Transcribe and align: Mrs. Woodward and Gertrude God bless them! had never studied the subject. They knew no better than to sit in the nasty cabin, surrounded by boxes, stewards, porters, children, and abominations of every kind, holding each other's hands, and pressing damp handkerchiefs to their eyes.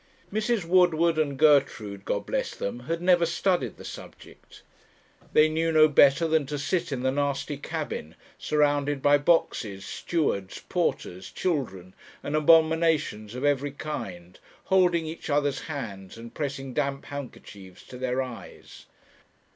Mrs. 0.33 0.65
Woodward 0.65 1.19
and 1.19 1.37
Gertrude 1.37 2.05
God 2.05 2.25
bless 2.25 2.55
them! 2.55 2.79
had 2.89 3.03
never 3.03 3.23
studied 3.23 3.77
the 3.77 3.85
subject. 3.85 4.63
They 5.31 5.47
knew 5.47 5.71
no 5.71 5.87
better 5.87 6.27
than 6.27 6.47
to 6.47 6.57
sit 6.57 6.91
in 6.91 7.03
the 7.03 7.11
nasty 7.11 7.55
cabin, 7.55 8.15
surrounded 8.39 9.03
by 9.03 9.19
boxes, 9.19 9.85
stewards, 9.85 10.59
porters, 10.67 11.29
children, 11.29 11.93
and 12.23 12.35
abominations 12.35 13.35
of 13.35 13.45
every 13.45 13.71
kind, 13.73 14.39
holding 14.63 15.05
each 15.05 15.29
other's 15.29 15.59
hands, 15.59 16.17
and 16.17 16.33
pressing 16.33 16.73
damp 16.73 17.05
handkerchiefs 17.05 17.83
to 17.85 17.99
their 17.99 18.23
eyes. 18.23 18.87